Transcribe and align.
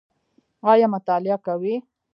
ایا 0.71 0.87
مطالعه 0.93 1.37
کوئ؟ 1.45 1.73